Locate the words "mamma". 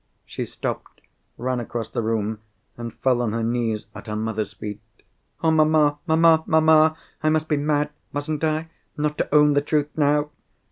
5.51-5.99, 6.07-6.43, 6.47-6.97